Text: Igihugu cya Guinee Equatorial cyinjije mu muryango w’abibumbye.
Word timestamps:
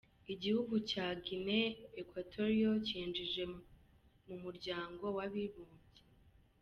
Igihugu 0.33 0.73
cya 0.89 1.07
Guinee 1.23 1.73
Equatorial 2.01 2.75
cyinjije 2.87 3.43
mu 4.27 4.35
muryango 4.43 5.05
w’abibumbye. 5.17 6.01